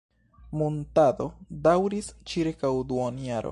Muntado 0.61 1.27
daŭris 1.67 2.11
ĉirkaŭ 2.33 2.75
duonjaro. 2.93 3.49